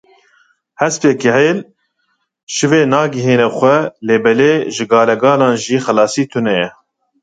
[0.81, 1.59] Hespê kihêl
[2.53, 3.77] şivê nagihine xwe
[4.07, 6.69] lêbelê ji galegalan jî xilasî tune ye.